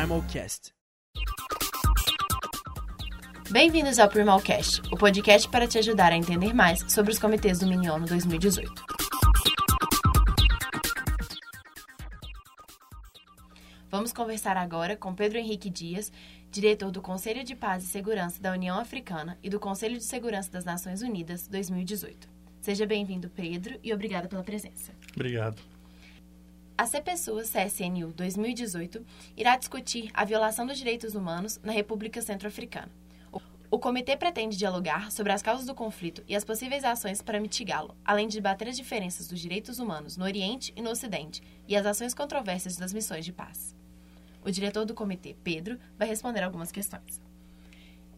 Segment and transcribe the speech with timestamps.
[0.00, 0.72] Primalcast.
[3.50, 7.66] Bem-vindos ao Primalcast, o podcast para te ajudar a entender mais sobre os comitês do
[7.66, 8.72] Miniono 2018.
[13.90, 16.10] Vamos conversar agora com Pedro Henrique Dias,
[16.50, 20.50] diretor do Conselho de Paz e Segurança da União Africana e do Conselho de Segurança
[20.50, 22.26] das Nações Unidas 2018.
[22.62, 24.92] Seja bem-vindo, Pedro, e obrigada pela presença.
[25.14, 25.60] Obrigado.
[26.80, 29.04] A CPSUA CSNU 2018
[29.36, 32.90] irá discutir a violação dos direitos humanos na República Centro-Africana.
[33.70, 37.94] O comitê pretende dialogar sobre as causas do conflito e as possíveis ações para mitigá-lo,
[38.02, 41.84] além de debater as diferenças dos direitos humanos no Oriente e no Ocidente e as
[41.84, 43.76] ações controversas das missões de paz.
[44.42, 47.20] O diretor do comitê, Pedro, vai responder algumas questões.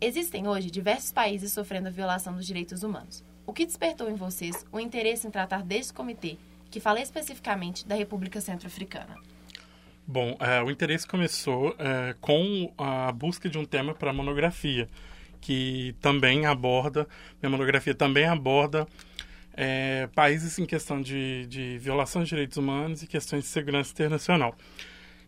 [0.00, 3.24] Existem hoje diversos países sofrendo a violação dos direitos humanos.
[3.44, 6.38] O que despertou em vocês o interesse em tratar deste comitê,
[6.72, 9.16] que fala especificamente da República Centro-Africana?
[10.04, 11.74] Bom, uh, o interesse começou uh,
[12.20, 14.88] com a busca de um tema para a monografia
[15.40, 17.06] que também aborda,
[17.42, 18.86] minha monografia também aborda
[19.54, 24.56] é, países em questão de, de violação de direitos humanos e questões de segurança internacional.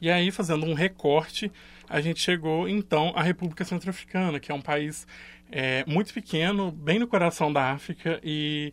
[0.00, 1.52] E aí, fazendo um recorte,
[1.88, 5.06] a gente chegou então à República Centro-Africana, que é um país
[5.52, 8.72] é, muito pequeno, bem no coração da África e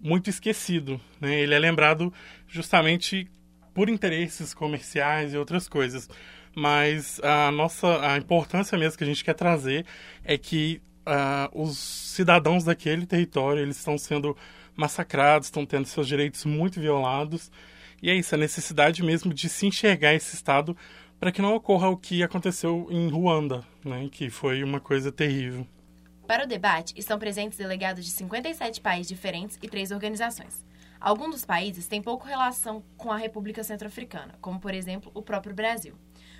[0.00, 1.00] muito esquecido.
[1.20, 1.40] Né?
[1.40, 2.12] Ele é lembrado
[2.48, 3.28] justamente
[3.72, 6.08] por interesses comerciais e outras coisas
[6.54, 9.84] mas a nossa a importância mesmo que a gente quer trazer
[10.24, 14.36] é que uh, os cidadãos daquele território eles estão sendo
[14.76, 17.50] massacrados, estão tendo seus direitos muito violados
[18.02, 20.76] e é isso a necessidade mesmo de se enxergar esse estado
[21.18, 25.66] para que não ocorra o que aconteceu em Ruanda, né, que foi uma coisa terrível.
[26.26, 30.64] Para o debate estão presentes delegados de 57 países diferentes e três organizações.
[30.98, 35.54] Alguns dos países têm pouco relação com a República Centro-Africana, como por exemplo o próprio
[35.54, 35.94] Brasil.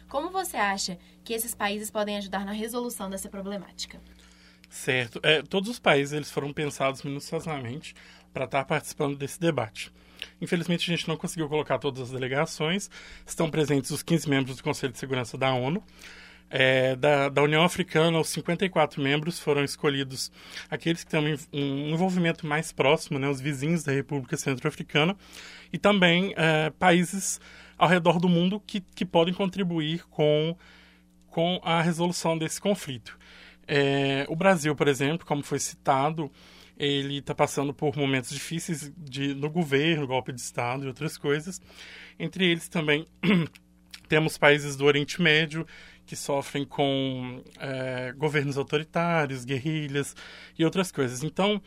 [0.09, 4.01] Como você acha que esses países podem ajudar na resolução dessa problemática?
[4.71, 5.21] Certo.
[5.23, 7.95] É, todos os países eles foram pensados minuciosamente
[8.33, 9.93] para estar participando desse debate.
[10.41, 12.91] Infelizmente, a gente não conseguiu colocar todas as delegações.
[13.27, 15.83] Estão presentes os 15 membros do Conselho de Segurança da ONU.
[16.51, 20.31] É, da, da, União Africana, os 54 membros foram escolhidos
[20.71, 25.17] aqueles que têm um envolvimento mais próximo, né, os vizinhos da República Centro-Africana,
[25.73, 27.41] e também é, países
[27.77, 30.57] ao redor do mundo que, que podem contribuir com,
[31.27, 33.19] com a resolução desse conflito.
[33.67, 36.31] É, o Brasil, por exemplo, como foi citado,
[36.77, 41.61] ele está passando por momentos difíceis de, no governo, golpe de Estado e outras coisas.
[42.19, 43.07] Entre eles também
[44.09, 45.67] temos países do Oriente Médio
[46.07, 50.15] que sofrem com é, governos autoritários, guerrilhas
[50.59, 51.23] e outras coisas.
[51.23, 51.61] Então,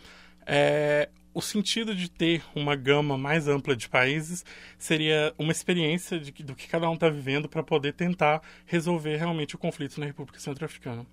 [0.46, 4.44] é, o sentido de ter uma gama mais ampla de países
[4.78, 9.56] seria uma experiência de, do que cada um está vivendo para poder tentar resolver realmente
[9.56, 11.06] o conflito na República Centro-Africana.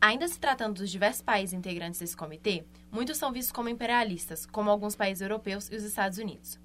[0.00, 4.70] Ainda se tratando dos diversos países integrantes desse comitê, muitos são vistos como imperialistas, como
[4.70, 6.60] alguns países europeus e os Estados Unidos.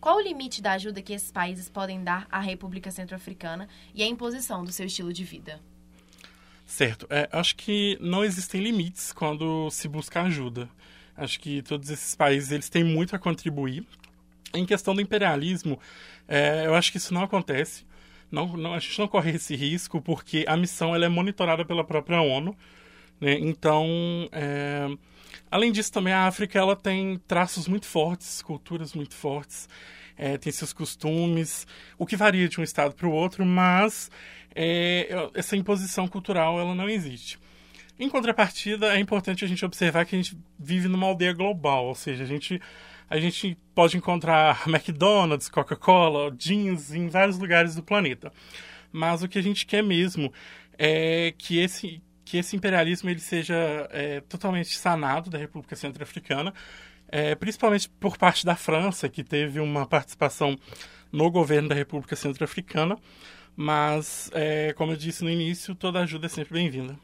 [0.00, 4.06] Qual o limite da ajuda que esses países podem dar à República Centro-Africana e à
[4.06, 5.60] imposição do seu estilo de vida?
[6.66, 7.06] Certo.
[7.08, 10.68] É, acho que não existem limites quando se busca ajuda.
[11.16, 13.84] Acho que todos esses países eles têm muito a contribuir.
[14.52, 15.78] Em questão do imperialismo,
[16.28, 17.84] é, eu acho que isso não acontece.
[18.30, 21.84] Não, não, a gente não corre esse risco porque a missão ela é monitorada pela
[21.84, 22.56] própria ONU.
[23.20, 23.38] Né?
[23.40, 23.86] Então,
[24.32, 24.88] é,
[25.50, 29.68] além disso, também a África ela tem traços muito fortes, culturas muito fortes,
[30.16, 31.66] é, tem seus costumes,
[31.98, 34.10] o que varia de um estado para o outro, mas
[34.54, 37.38] é, essa imposição cultural ela não existe.
[37.98, 41.94] Em contrapartida, é importante a gente observar que a gente vive numa aldeia global, ou
[41.94, 42.60] seja, a gente,
[43.08, 48.32] a gente pode encontrar McDonald's, Coca-Cola, jeans em vários lugares do planeta.
[48.92, 50.32] Mas o que a gente quer mesmo
[50.78, 53.54] é que esse, que esse imperialismo ele seja
[53.92, 56.52] é, totalmente sanado da República Centro-Africana,
[57.08, 60.58] é, principalmente por parte da França, que teve uma participação
[61.12, 62.98] no governo da República Centro-Africana.
[63.56, 66.98] Mas, é, como eu disse no início, toda ajuda é sempre bem-vinda.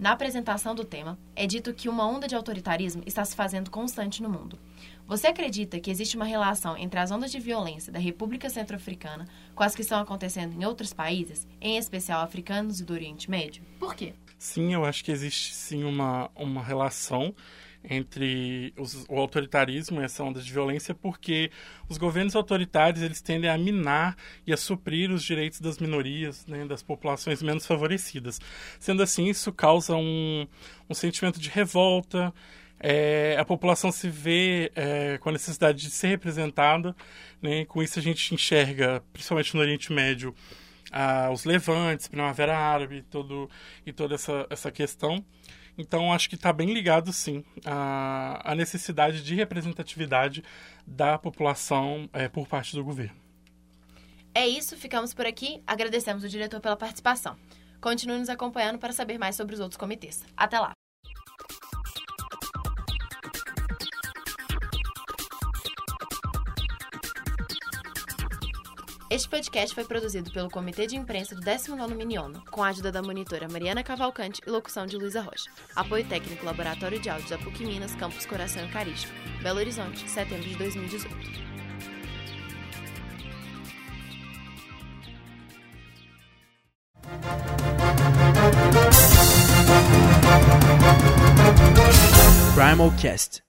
[0.00, 4.22] Na apresentação do tema, é dito que uma onda de autoritarismo está se fazendo constante
[4.22, 4.58] no mundo.
[5.06, 9.62] Você acredita que existe uma relação entre as ondas de violência da República Centro-Africana com
[9.62, 13.62] as que estão acontecendo em outros países, em especial africanos e do Oriente Médio?
[13.78, 14.14] Por quê?
[14.38, 17.34] Sim, eu acho que existe sim uma, uma relação
[17.82, 21.50] entre os, o autoritarismo e essa onda de violência, porque
[21.88, 24.16] os governos autoritários eles tendem a minar
[24.46, 28.38] e a suprir os direitos das minorias, né, das populações menos favorecidas.
[28.78, 30.46] Sendo assim, isso causa um,
[30.88, 32.32] um sentimento de revolta,
[32.82, 36.96] é, a população se vê é, com a necessidade de ser representada,
[37.42, 40.34] né, com isso a gente enxerga, principalmente no Oriente Médio,
[40.90, 43.48] ah, os levantes, Primavera Árabe todo,
[43.86, 45.24] e toda essa, essa questão.
[45.76, 50.42] Então, acho que está bem ligado, sim, à, à, necessidade de representatividade
[50.86, 53.16] da população é, por parte do governo.
[54.34, 55.62] É isso, ficamos por aqui.
[55.66, 57.36] Agradecemos o diretor pela participação.
[57.80, 60.24] Continue nos acompanhando para saber mais sobre os outros comitês.
[60.36, 60.79] Até lá!
[69.20, 73.02] Este podcast foi produzido pelo Comitê de Imprensa do 19º Miniono, com a ajuda da
[73.02, 75.50] monitora Mariana Cavalcante e locução de Luísa Rocha.
[75.76, 79.12] Apoio técnico Laboratório de Áudio da PUC Minas, Campus Coração Eucarístico,
[79.42, 81.50] Belo Horizonte, setembro de 2018.
[92.54, 93.42] Primal Cast